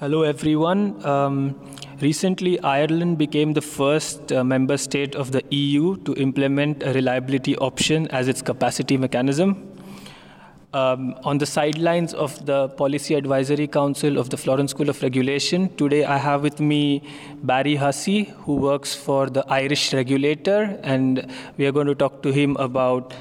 [0.00, 1.04] Hello, everyone.
[1.04, 1.60] Um,
[2.00, 7.54] recently, Ireland became the first uh, member state of the EU to implement a reliability
[7.58, 9.76] option as its capacity mechanism.
[10.72, 15.68] Um, on the sidelines of the Policy Advisory Council of the Florence School of Regulation,
[15.76, 17.02] today I have with me
[17.42, 22.32] Barry Hussey, who works for the Irish regulator, and we are going to talk to
[22.32, 23.12] him about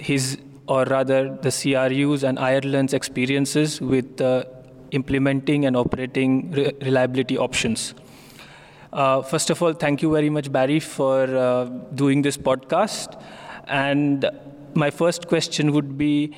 [0.00, 0.38] his,
[0.68, 4.44] or rather, the CRU's and Ireland's experiences with uh,
[4.94, 7.94] implementing and operating re- reliability options.
[8.92, 13.20] Uh, first of all, thank you very much, Barry, for uh, doing this podcast.
[13.66, 14.30] And
[14.74, 16.34] my first question would be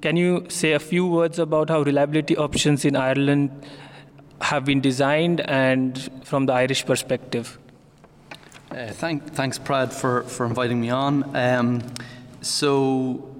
[0.00, 3.50] can you say a few words about how reliability options in Ireland
[4.40, 7.58] have been designed and from the Irish perspective?
[8.70, 11.34] Uh, thank, thanks, Prad, for, for inviting me on.
[11.34, 11.82] Um,
[12.42, 13.34] so,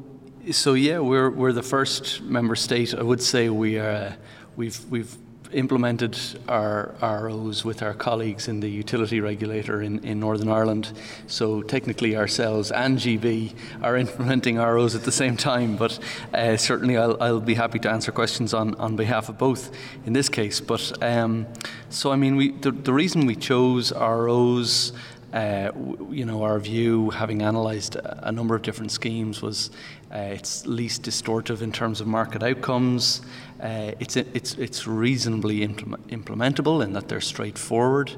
[0.51, 2.93] so yeah, we're, we're the first member state.
[2.93, 4.16] I would say we are,
[4.59, 5.17] we've, we've
[5.53, 10.93] implemented our ROs with our colleagues in the utility regulator in, in Northern Ireland.
[11.27, 15.77] So technically, ourselves and GB are implementing ROs at the same time.
[15.77, 15.99] But
[16.35, 19.71] uh, certainly, I'll, I'll, be happy to answer questions on, on behalf of both
[20.05, 20.60] in this case.
[20.60, 21.47] But um,
[21.88, 24.93] so, I mean, we, the, the reason we chose ROs.
[25.32, 25.71] Uh,
[26.10, 29.70] you know, our view, having analysed a number of different schemes, was
[30.10, 33.20] uh, it's least distortive in terms of market outcomes.
[33.60, 38.10] Uh, it's, it's, it's reasonably implement, implementable in that they're straightforward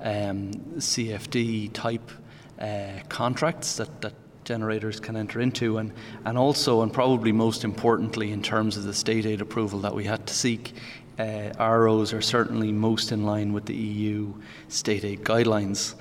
[0.00, 2.10] um, CFD type
[2.58, 5.92] uh, contracts that, that generators can enter into, and,
[6.24, 10.04] and also, and probably most importantly, in terms of the state aid approval that we
[10.04, 10.74] had to seek,
[11.18, 14.32] uh, ROs are certainly most in line with the EU
[14.68, 15.94] state aid guidelines.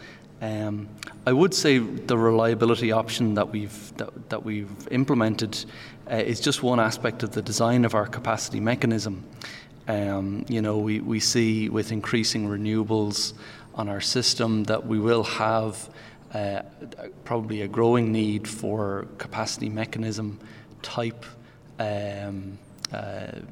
[0.44, 0.89] Um,
[1.25, 5.63] I would say the reliability option that we've that, that we've implemented
[6.11, 9.23] uh, is just one aspect of the design of our capacity mechanism.
[9.88, 13.33] Um, you know, we, we see with increasing renewables
[13.75, 15.89] on our system that we will have
[16.33, 16.64] uh,
[17.23, 20.39] probably a growing need for capacity mechanism
[20.82, 21.26] type
[21.80, 22.58] um,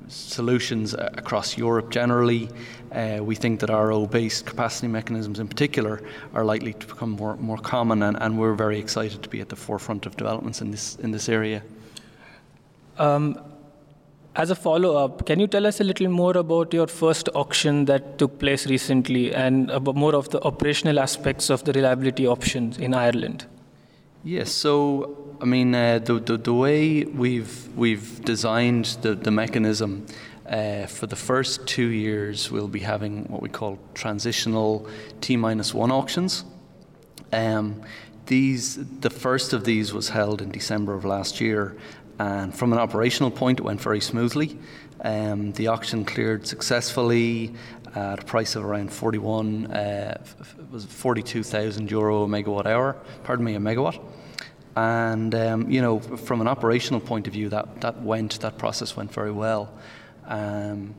[0.08, 2.50] solutions across Europe generally.
[2.92, 6.02] Uh, we think that RO based capacity mechanisms in particular
[6.34, 9.50] are likely to become more, more common, and, and, we're very excited to be at
[9.50, 11.62] the forefront of developments in this, in this area.
[12.98, 13.40] Um,
[14.36, 17.86] as a follow up, can you tell us a little more about your first auction
[17.86, 22.94] that took place recently and more of the operational aspects of the reliability options in
[22.94, 23.46] Ireland?
[24.24, 30.06] Yes, so I mean, uh, the, the, the, way we've, we've designed the, the mechanism
[30.48, 34.88] uh, for the first two years, we'll be having what we call transitional
[35.22, 36.46] T minus one auctions.
[37.34, 37.82] Um,
[38.28, 41.76] these, the first of these was held in December of last year,
[42.20, 44.58] and from an operational point, it went very smoothly.
[45.04, 47.54] Um, the auction cleared successfully
[47.96, 50.24] at a price of around 41, uh,
[50.72, 52.96] was 42,000 euro a megawatt hour.
[53.24, 54.02] Pardon me, a megawatt.
[54.76, 58.96] And um, you know, from an operational point of view, that, that went that process
[58.96, 59.74] went very well.
[60.28, 60.96] Um,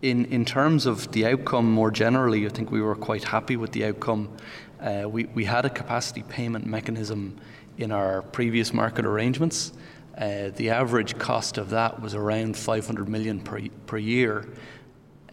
[0.00, 3.72] in in terms of the outcome more generally, I think we were quite happy with
[3.72, 4.34] the outcome.
[4.80, 7.38] Uh, we we had a capacity payment mechanism
[7.76, 9.72] in our previous market arrangements.
[10.16, 14.48] Uh, the average cost of that was around 500 million per per year.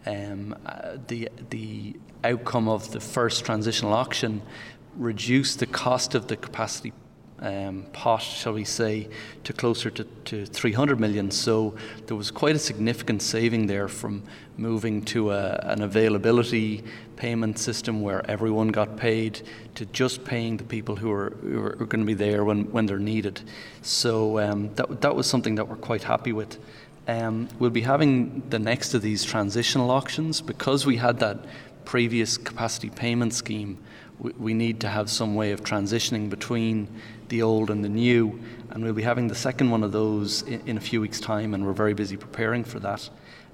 [0.05, 4.41] Um, uh, the the outcome of the first transitional auction
[4.97, 6.93] reduced the cost of the capacity
[7.41, 9.07] um, pot, shall we say,
[9.43, 11.31] to closer to, to 300 million.
[11.31, 11.75] So
[12.05, 14.23] there was quite a significant saving there from
[14.57, 16.83] moving to a, an availability
[17.15, 19.41] payment system where everyone got paid
[19.75, 22.85] to just paying the people who are, who are, going to be there when, when
[22.85, 23.41] they're needed.
[23.81, 26.57] So um, that, that was something that we're quite happy with.
[27.07, 31.39] Um, we'll be having the next of these transitional auctions because we had that
[31.85, 33.77] previous capacity payment scheme
[34.21, 36.87] we need to have some way of transitioning between
[37.29, 38.39] the old and the new.
[38.69, 41.53] And we'll be having the second one of those in, in a few weeks' time,
[41.53, 43.09] and we're very busy preparing for that.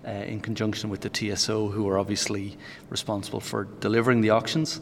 [0.05, 2.57] Uh, in conjunction with the TSO, who are obviously
[2.89, 4.79] responsible for delivering the auctions.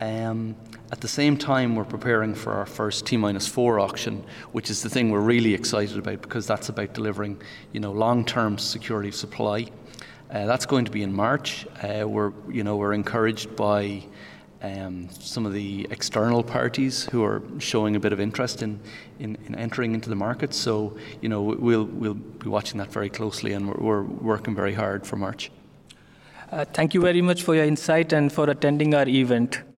[0.00, 0.54] Um,
[0.92, 4.82] at the same time, we're preparing for our first T minus four auction, which is
[4.82, 7.40] the thing we're really excited about because that's about delivering,
[7.72, 9.66] you know, long-term security of supply.
[10.30, 11.66] Uh, that's going to be in March.
[11.82, 14.00] Uh, we're, you know, we're encouraged by
[14.62, 18.78] um, some of the external parties who are showing a bit of interest in,
[19.18, 20.54] in, in, entering into the market.
[20.54, 24.74] So, you know, we'll, we'll be watching that very closely and we're, we're working very
[24.74, 25.50] hard for March.
[26.52, 29.62] Uh, thank you very much for your insight and for attending our event.